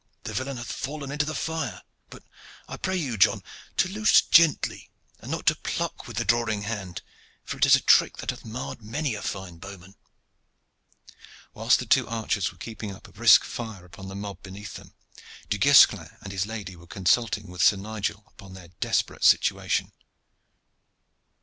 The 0.23 0.33
villain 0.33 0.57
hath 0.57 0.71
fallen 0.71 1.01
forward 1.01 1.13
into 1.13 1.27
the 1.27 1.35
fire. 1.35 1.83
But 2.09 2.23
I 2.67 2.75
pray 2.75 2.95
you, 2.95 3.19
John, 3.19 3.43
to 3.77 3.87
loose 3.87 4.23
gently, 4.23 4.89
and 5.19 5.29
not 5.29 5.45
to 5.45 5.55
pluck 5.55 6.07
with 6.07 6.17
the 6.17 6.25
drawing 6.25 6.63
hand, 6.63 7.03
for 7.43 7.57
it 7.57 7.67
is 7.67 7.75
a 7.75 7.81
trick 7.81 8.17
that 8.17 8.31
hath 8.31 8.43
marred 8.43 8.81
many 8.81 9.13
a 9.13 9.21
fine 9.21 9.59
bowman." 9.59 9.93
Whilst 11.53 11.77
the 11.77 11.85
two 11.85 12.07
archers 12.07 12.51
were 12.51 12.57
keeping 12.57 12.91
up 12.91 13.07
a 13.07 13.11
brisk 13.11 13.43
fire 13.43 13.85
upon 13.85 14.07
the 14.07 14.15
mob 14.15 14.41
beneath 14.41 14.73
them, 14.73 14.95
Du 15.51 15.59
Guesclin 15.59 16.09
and 16.21 16.31
his 16.33 16.47
lady 16.47 16.75
were 16.75 16.87
consulting 16.87 17.45
with 17.45 17.61
Sir 17.61 17.75
Nigel 17.75 18.23
upon 18.25 18.53
their 18.55 18.69
desperate 18.79 19.23
situation. 19.23 19.91